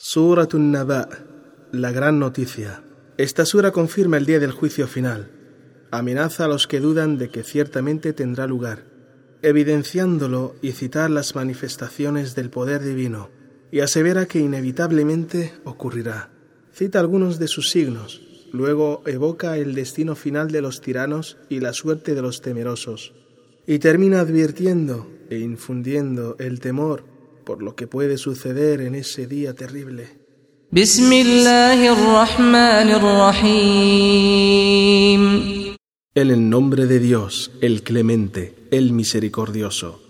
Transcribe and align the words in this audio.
Suratun 0.00 0.70
Naba, 0.70 1.08
la 1.72 1.90
gran 1.90 2.20
noticia. 2.20 2.84
Esta 3.16 3.44
sura 3.44 3.72
confirma 3.72 4.16
el 4.16 4.26
día 4.26 4.38
del 4.38 4.52
juicio 4.52 4.86
final. 4.86 5.28
Amenaza 5.90 6.44
a 6.44 6.48
los 6.48 6.68
que 6.68 6.78
dudan 6.78 7.18
de 7.18 7.30
que 7.30 7.42
ciertamente 7.42 8.12
tendrá 8.12 8.46
lugar, 8.46 8.84
evidenciándolo 9.42 10.54
y 10.62 10.70
citar 10.70 11.10
las 11.10 11.34
manifestaciones 11.34 12.36
del 12.36 12.48
poder 12.48 12.84
divino, 12.84 13.30
y 13.72 13.80
asevera 13.80 14.26
que 14.26 14.38
inevitablemente 14.38 15.54
ocurrirá. 15.64 16.30
Cita 16.72 17.00
algunos 17.00 17.40
de 17.40 17.48
sus 17.48 17.68
signos, 17.68 18.22
luego 18.52 19.02
evoca 19.04 19.56
el 19.58 19.74
destino 19.74 20.14
final 20.14 20.52
de 20.52 20.62
los 20.62 20.80
tiranos 20.80 21.38
y 21.48 21.58
la 21.58 21.72
suerte 21.72 22.14
de 22.14 22.22
los 22.22 22.40
temerosos, 22.40 23.14
y 23.66 23.80
termina 23.80 24.20
advirtiendo 24.20 25.10
e 25.28 25.40
infundiendo 25.40 26.36
el 26.38 26.60
temor 26.60 27.17
por 27.48 27.62
lo 27.62 27.74
que 27.74 27.86
puede 27.86 28.18
suceder 28.18 28.82
en 28.82 28.94
ese 28.94 29.26
día 29.26 29.54
terrible. 29.54 30.18
En 36.14 36.30
el 36.30 36.50
nombre 36.50 36.84
de 36.84 36.98
Dios, 36.98 37.50
el 37.62 37.82
clemente, 37.82 38.54
el 38.70 38.92
misericordioso. 38.92 40.02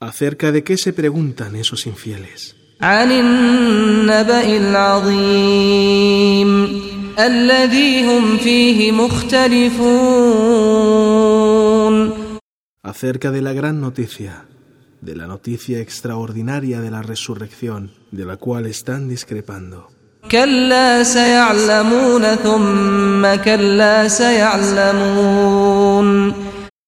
Acerca 0.00 0.50
de 0.50 0.64
qué 0.64 0.78
se 0.78 0.94
preguntan 0.94 1.56
esos 1.56 1.86
infieles. 1.86 2.56
Acerca 12.80 13.32
de 13.32 13.42
la 13.42 13.52
gran 13.52 13.80
noticia, 13.80 14.46
de 15.00 15.16
la 15.16 15.26
noticia 15.26 15.80
extraordinaria 15.80 16.80
de 16.80 16.92
la 16.92 17.02
resurrección, 17.02 17.90
de 18.12 18.24
la 18.24 18.36
cual 18.36 18.66
están 18.66 19.08
discrepando. 19.08 19.88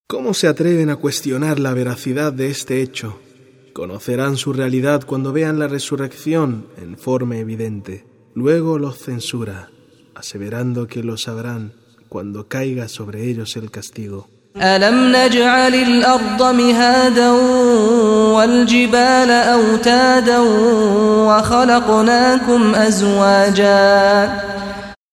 ¿Cómo 0.07 0.35
se 0.35 0.47
atreven 0.47 0.91
a 0.91 0.97
cuestionar 0.97 1.59
la 1.59 1.75
veracidad 1.75 2.33
de 2.33 2.51
este 2.51 2.83
hecho? 2.83 3.19
Conocerán 3.73 4.37
su 4.37 4.53
realidad 4.53 5.03
cuando 5.05 5.33
vean 5.33 5.59
la 5.59 5.67
resurrección 5.67 6.69
en 6.81 6.97
forma 6.97 7.37
evidente. 7.39 8.07
Luego 8.37 8.79
los 8.79 8.97
censura 8.97 9.71
aseverando 10.21 10.87
que 10.87 11.03
lo 11.03 11.17
sabrán 11.17 11.73
cuando 12.09 12.47
caiga 12.47 12.89
sobre 12.89 13.29
ellos 13.29 13.57
el 13.57 13.71
castigo. 13.71 14.29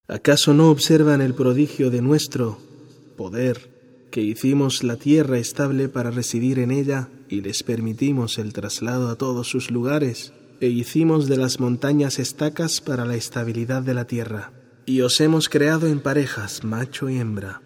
¿Acaso 0.10 0.54
no 0.54 0.70
observan 0.70 1.22
el 1.22 1.34
prodigio 1.34 1.90
de 1.92 2.02
nuestro 2.02 2.58
poder, 3.16 3.70
que 4.12 4.22
hicimos 4.22 4.84
la 4.84 4.96
tierra 4.96 5.38
estable 5.38 5.90
para 5.90 6.12
residir 6.12 6.60
en 6.60 6.72
ella 6.72 7.10
y 7.30 7.42
les 7.42 7.62
permitimos 7.62 8.38
el 8.40 8.54
traslado 8.54 9.10
a 9.10 9.16
todos 9.16 9.48
sus 9.48 9.70
lugares, 9.70 10.34
e 10.60 10.68
hicimos 10.68 11.28
de 11.28 11.38
las 11.38 11.60
montañas 11.60 12.18
estacas 12.18 12.82
para 12.82 13.06
la 13.06 13.16
estabilidad 13.16 13.84
de 13.84 13.94
la 13.94 14.06
tierra? 14.06 14.52
Y 14.88 15.02
os 15.02 15.20
hemos 15.20 15.50
creado 15.50 15.86
en 15.86 16.00
parejas, 16.00 16.64
macho 16.64 17.10
y 17.10 17.20
hembra. 17.20 17.62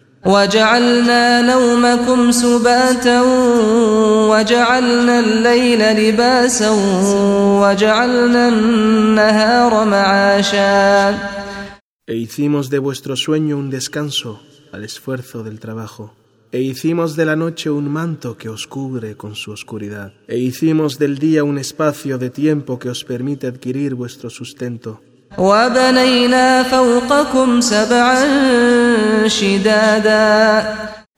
E 12.06 12.16
hicimos 12.16 12.70
de 12.70 12.78
vuestro 12.78 13.16
sueño 13.16 13.56
un 13.56 13.70
descanso 13.70 14.40
al 14.72 14.82
esfuerzo 14.84 15.44
del 15.44 15.60
trabajo. 15.60 16.14
E 16.50 16.60
hicimos 16.60 17.14
de 17.16 17.24
la 17.24 17.36
noche 17.36 17.70
un 17.70 17.88
manto 17.88 18.36
que 18.36 18.48
os 18.48 18.66
cubre 18.66 19.16
con 19.16 19.36
su 19.36 19.52
oscuridad. 19.52 20.12
E 20.26 20.38
hicimos 20.38 20.98
del 20.98 21.18
día 21.18 21.44
un 21.44 21.58
espacio 21.58 22.18
de 22.18 22.30
tiempo 22.30 22.78
que 22.80 22.90
os 22.90 23.04
permite 23.04 23.46
adquirir 23.46 23.94
vuestro 23.94 24.28
sustento. 24.28 25.00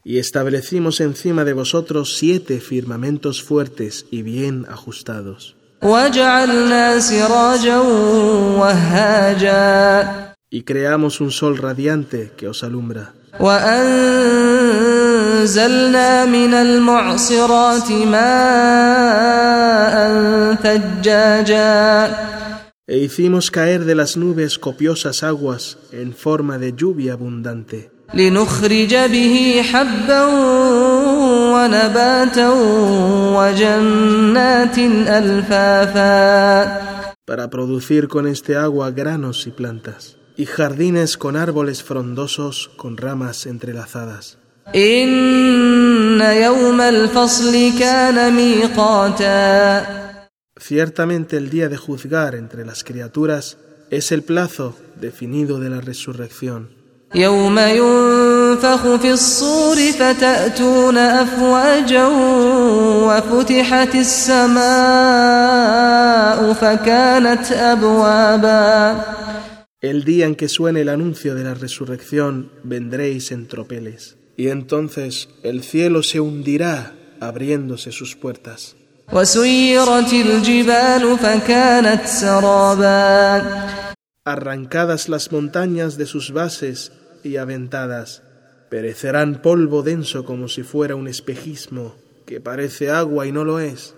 Y 0.04 0.18
establecimos 0.18 1.00
encima 1.00 1.44
de 1.44 1.52
vosotros 1.54 2.16
siete 2.16 2.60
firmamentos 2.60 3.42
fuertes 3.42 4.06
y 4.10 4.22
bien 4.22 4.66
ajustados. 4.68 5.56
Y 10.50 10.62
creamos 10.62 11.20
un 11.20 11.30
sol 11.30 11.56
radiante 11.56 12.32
que 12.36 12.48
os 12.48 12.62
alumbra. 12.62 13.14
E 22.86 22.98
hicimos 22.98 23.50
caer 23.50 23.86
de 23.86 23.94
las 23.94 24.18
nubes 24.18 24.58
copiosas 24.58 25.22
aguas 25.22 25.78
en 25.90 26.12
forma 26.12 26.58
de 26.58 26.74
lluvia 26.74 27.14
abundante. 27.14 27.90
Para 37.24 37.48
producir 37.48 38.08
con 38.08 38.26
este 38.26 38.54
agua 38.54 38.90
granos 38.90 39.46
y 39.46 39.50
plantas, 39.50 40.18
y 40.36 40.44
jardines 40.44 41.16
con 41.16 41.36
árboles 41.36 41.82
frondosos 41.82 42.70
con 42.76 42.98
ramas 42.98 43.46
entrelazadas. 43.46 44.36
Ciertamente 50.66 51.36
el 51.36 51.50
día 51.50 51.68
de 51.68 51.76
juzgar 51.76 52.34
entre 52.34 52.64
las 52.64 52.84
criaturas 52.84 53.58
es 53.90 54.10
el 54.12 54.22
plazo 54.22 54.74
definido 54.98 55.60
de 55.60 55.68
la 55.68 55.82
resurrección. 55.82 56.70
El 69.82 70.04
día 70.04 70.24
en 70.24 70.34
que 70.34 70.48
suene 70.48 70.80
el 70.80 70.88
anuncio 70.88 71.34
de 71.34 71.44
la 71.44 71.52
resurrección 71.52 72.50
vendréis 72.62 73.32
en 73.32 73.48
tropeles, 73.48 74.16
y 74.38 74.48
entonces 74.48 75.28
el 75.42 75.62
cielo 75.62 76.02
se 76.02 76.20
hundirá 76.20 76.94
abriéndose 77.20 77.92
sus 77.92 78.16
puertas. 78.16 78.76
Arrancadas 84.24 85.08
las 85.08 85.30
montañas 85.30 85.98
de 85.98 86.06
sus 86.06 86.32
bases 86.32 86.92
y 87.22 87.36
aventadas, 87.36 88.22
perecerán 88.70 89.42
polvo 89.42 89.82
denso 89.82 90.24
como 90.24 90.48
si 90.48 90.62
fuera 90.62 90.96
un 90.96 91.06
espejismo 91.06 91.94
que 92.26 92.40
parece 92.40 92.90
agua 92.90 93.26
y 93.26 93.32
no 93.32 93.44
lo 93.44 93.60
es. 93.60 93.94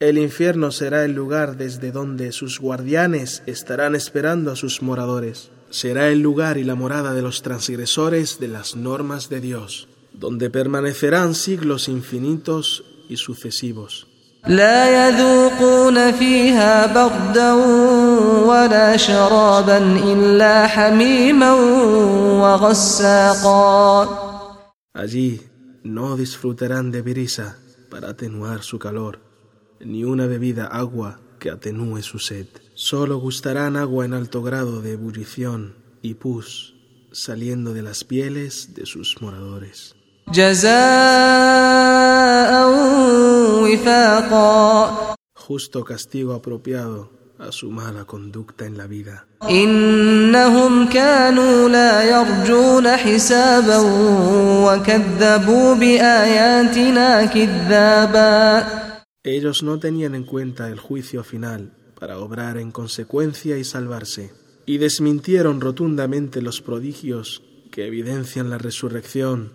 El 0.00 0.16
infierno 0.16 0.72
será 0.72 1.04
el 1.04 1.12
lugar 1.12 1.58
desde 1.58 1.92
donde 1.92 2.32
sus 2.32 2.58
guardianes 2.58 3.42
estarán 3.44 3.94
esperando 3.94 4.50
a 4.50 4.56
sus 4.56 4.80
moradores. 4.80 5.50
Será 5.68 6.08
el 6.08 6.20
lugar 6.20 6.56
y 6.56 6.64
la 6.64 6.74
morada 6.74 7.12
de 7.12 7.20
los 7.20 7.42
transgresores 7.42 8.40
de 8.40 8.48
las 8.48 8.76
normas 8.76 9.28
de 9.28 9.42
Dios, 9.42 9.88
donde 10.14 10.48
permanecerán 10.48 11.34
siglos 11.34 11.86
infinitos 11.88 12.82
y 13.10 13.18
sucesivos. 13.18 14.06
Allí 24.94 25.42
no 25.84 26.16
disfrutarán 26.16 26.90
de 26.90 27.02
brisa 27.02 27.58
para 27.90 28.08
atenuar 28.08 28.62
su 28.62 28.78
calor 28.78 29.29
ni 29.80 30.04
una 30.04 30.26
bebida 30.26 30.66
agua 30.66 31.20
que 31.38 31.50
atenúe 31.50 32.02
su 32.02 32.18
sed. 32.18 32.46
Solo 32.74 33.18
gustarán 33.18 33.76
agua 33.76 34.04
en 34.04 34.14
alto 34.14 34.42
grado 34.42 34.82
de 34.82 34.92
ebullición 34.92 35.74
y 36.02 36.14
pus 36.14 36.74
saliendo 37.12 37.74
de 37.74 37.82
las 37.82 38.04
pieles 38.04 38.74
de 38.74 38.86
sus 38.86 39.20
moradores. 39.20 39.96
Justo 45.34 45.84
castigo 45.84 46.34
apropiado 46.34 47.10
a 47.38 47.50
su 47.50 47.70
mala 47.70 48.04
conducta 48.04 48.66
en 48.66 48.76
la 48.76 48.86
vida. 48.86 49.26
Ellos 59.22 59.62
no 59.62 59.78
tenían 59.78 60.14
en 60.14 60.24
cuenta 60.24 60.68
el 60.68 60.78
juicio 60.78 61.22
final 61.22 61.74
para 61.98 62.18
obrar 62.18 62.56
en 62.56 62.70
consecuencia 62.70 63.58
y 63.58 63.64
salvarse, 63.64 64.32
y 64.64 64.78
desmintieron 64.78 65.60
rotundamente 65.60 66.40
los 66.40 66.62
prodigios 66.62 67.42
que 67.70 67.86
evidencian 67.86 68.48
la 68.48 68.56
resurrección. 68.56 69.52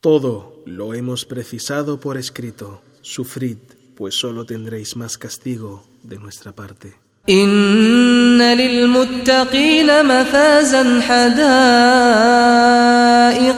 Todo 0.00 0.62
lo 0.66 0.92
hemos 0.92 1.24
precisado 1.24 1.98
por 1.98 2.18
escrito. 2.18 2.82
Sufrid, 3.00 3.56
pues 3.96 4.14
solo 4.14 4.44
tendréis 4.44 4.94
más 4.94 5.16
castigo 5.16 5.84
de 6.02 6.18
nuestra 6.18 6.52
parte. 6.52 7.00
إن 8.31 8.41
للمتقين 8.57 9.89
مفازا 10.05 11.01
حدائق 11.01 11.41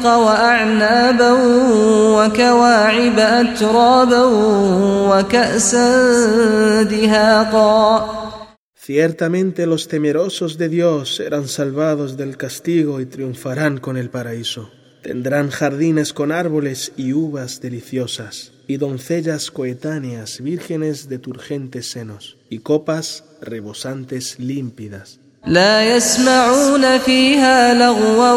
وأعنابا 0.06 1.31
وكواعب 2.18 3.19
أترابا 3.19 4.24
وكأسا 5.10 5.88
دهاقا 6.83 8.19
Ciertamente 8.89 9.68
los 9.68 9.88
temerosos 9.88 10.57
de 10.57 10.68
Dios 10.68 11.16
serán 11.18 11.48
salvados 11.48 12.18
del 12.18 12.38
castigo 12.38 13.00
y 13.00 13.06
triunfarán 13.06 13.77
con 13.77 13.98
el 13.98 14.10
paraíso. 14.10 14.71
Tendrán 15.04 15.51
jardines 15.51 16.12
con 16.12 16.31
árboles 16.31 16.92
y 16.98 17.13
uvas 17.13 17.62
deliciosas, 17.62 18.51
y 18.68 18.77
doncellas 18.77 19.51
coetáneas 19.51 20.42
vírgenes 20.42 21.10
de 21.10 21.18
turgentes 21.19 21.92
senos, 21.92 22.38
y 22.50 22.60
copas 22.60 23.24
rebosantes 23.42 24.39
límpidas. 24.39 25.19
لا 25.45 25.95
يسمعون 25.95 26.98
فيها 26.98 27.74
لغوا 27.74 28.31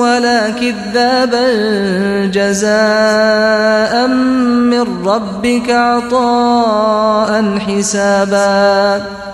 ولا 0.00 0.50
كذابا 0.50 1.46
جزاء 2.26 4.08
من 4.08 5.06
ربك 5.06 5.70
عطاء 5.70 7.58
حسابا 7.58 9.26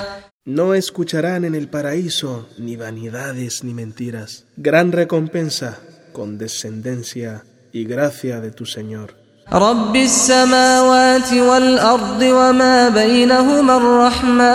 No 0.45 0.75
escucharán 0.75 1.45
en 1.45 1.55
el 1.55 1.69
paraíso 1.69 2.49
ni 2.59 2.75
vanidades 2.75 3.63
ni 3.63 3.75
mentiras. 3.75 4.45
Gran 4.57 4.91
recompensa, 4.91 5.79
condescendencia 6.13 7.45
y 7.73 7.85
gracia 7.85 8.41
de 8.41 8.51
tu 8.51 8.67
Señor. 8.67 9.15
رب 9.54 9.96
السماوات 9.96 11.34
والأرض 11.34 12.22
وما 12.22 12.90
بينهما 12.90 13.78
الرحمن 13.78 14.48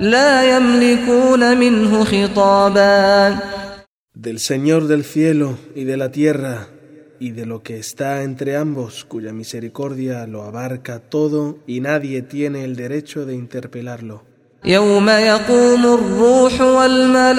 لا 0.00 0.56
يملكون 0.56 1.58
منه 1.58 2.04
خطابا 2.04 3.38
Del 4.14 4.38
Señor 4.38 4.86
del 4.86 5.04
cielo 5.04 5.58
y 5.74 5.84
de 5.84 5.96
la 5.96 6.10
tierra 6.12 6.68
y 7.18 7.30
de 7.32 7.44
lo 7.44 7.62
que 7.62 7.78
está 7.78 8.22
entre 8.22 8.56
ambos, 8.56 9.04
cuya 9.04 9.32
misericordia 9.32 10.26
lo 10.28 10.44
abarca 10.44 11.00
todo 11.00 11.58
y 11.66 11.80
nadie 11.80 12.22
tiene 12.22 12.62
el 12.64 12.76
derecho 12.76 13.26
de 13.26 13.34
interpelarlo. 13.34 14.22
يوم 14.64 15.08
يقوم 15.08 15.86
الروح 15.86 16.60
والملائكة 16.60 17.36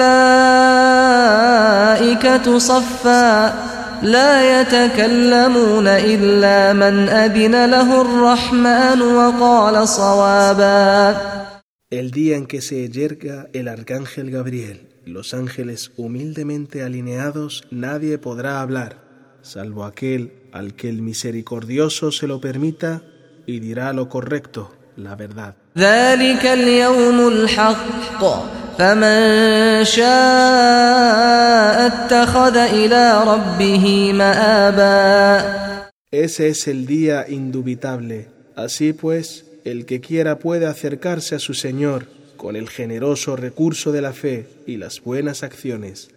صفا 2.58 3.77
لا 4.01 4.61
يتكلمون 4.61 5.87
إلا 5.87 6.73
من 6.73 7.09
أذن 7.09 7.65
له 7.65 8.01
الرحمن 8.01 9.01
وقال 9.01 9.87
صوابا 9.87 11.33
El 11.89 12.09
día 12.09 12.37
en 12.37 12.47
que 12.47 12.61
se 12.61 12.89
yerga 12.89 13.47
el 13.53 13.67
arcángel 13.67 14.31
Gabriel 14.31 14.87
y 15.05 15.11
los 15.11 15.35
ángeles 15.35 15.91
humildemente 15.95 16.81
alineados, 16.81 17.63
nadie 17.69 18.17
podrá 18.17 18.61
hablar, 18.61 18.97
salvo 19.43 19.85
aquel 19.85 20.31
al 20.51 20.73
que 20.73 20.89
el 20.89 21.03
misericordioso 21.03 22.11
se 22.11 22.25
lo 22.25 22.41
permita 22.41 23.03
y 23.45 23.59
dirá 23.59 23.93
lo 23.93 24.09
correcto, 24.09 24.73
la 24.95 25.15
verdad. 25.15 25.55
ذلك 25.77 26.45
اليوم 26.45 27.27
الحق 27.27 28.23
فمن 28.77 29.83
شاء 29.83 30.13
اتخذ 31.87 32.57
إلى 32.57 33.23
ربه 33.27 34.13
مآبا 34.13 35.63
Ese 36.11 36.49
es 36.49 36.67
el 36.67 36.85
día 36.85 37.25
indubitable. 37.27 38.27
Así 38.55 38.93
pues, 38.93 39.45
el 39.65 39.87
que 39.87 39.99
quiera 39.99 40.37
puede 40.37 40.67
acercarse 40.67 41.33
a 41.33 41.39
su 41.39 41.55
Señor 41.55 42.05
con 42.37 42.55
el 42.55 42.69
generoso 42.69 43.35
recurso 43.35 43.91
de 43.91 44.01
la 44.01 44.13
fe 44.13 44.47
y 44.67 44.77
las 44.77 45.01
buenas 45.01 45.41
acciones. 45.41 46.09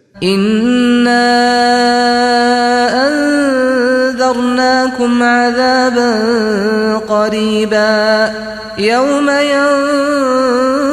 إنا 4.21 4.21
أنذرناكم 4.21 5.23
عذابا 5.23 6.11
قريبا 6.97 8.33
يوم 8.77 9.29
ينظر 9.53 10.83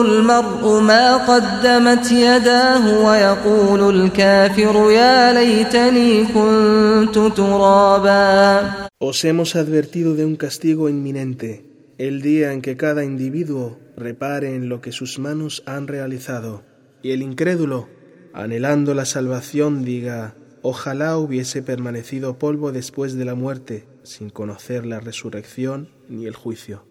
المرء 0.00 0.80
ما 0.80 1.16
قدمت 1.16 2.12
يداه 2.12 3.04
ويقول 3.06 3.96
الكافر 3.96 4.90
يا 4.90 5.32
ليتني 5.32 6.24
كنت 6.24 7.18
ترابا 7.36 8.70
Os 9.00 9.24
hemos 9.24 9.54
advertido 9.54 10.14
de 10.14 10.24
un 10.24 10.36
castigo 10.36 10.88
inminente, 10.88 11.50
el 11.98 12.22
día 12.22 12.52
en 12.54 12.62
que 12.62 12.76
cada 12.76 13.04
individuo 13.04 13.78
repare 13.98 14.54
en 14.54 14.70
lo 14.70 14.80
que 14.80 14.92
sus 14.92 15.18
manos 15.18 15.62
han 15.66 15.88
realizado, 15.88 16.62
y 17.02 17.10
el 17.10 17.20
incrédulo, 17.20 17.88
anhelando 18.32 18.94
la 18.94 19.04
salvación, 19.04 19.84
diga, 19.84 20.36
ojalá 20.61 21.17
hubiese 21.17 21.61
permanecido 21.61 22.37
polvo 22.37 22.71
después 22.71 23.15
de 23.15 23.25
la 23.25 23.35
muerte, 23.35 23.87
sin 24.03 24.29
conocer 24.29 24.85
la 24.85 24.99
resurrección 24.99 25.89
ni 26.07 26.25
el 26.25 26.35
juicio. 26.35 26.88